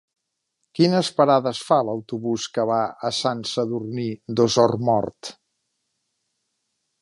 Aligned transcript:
Quines 0.77 1.09
parades 1.17 1.59
fa 1.67 1.77
l'autobús 1.89 2.47
que 2.55 2.65
va 2.69 2.79
a 3.09 3.11
Sant 3.19 3.45
Sadurní 3.51 4.09
d'Osormort? 4.41 5.31